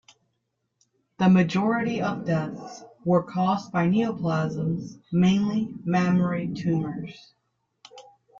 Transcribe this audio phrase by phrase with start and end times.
[1.19, 7.35] The majority of deaths were caused by neoplasms, mainly mammary tumors.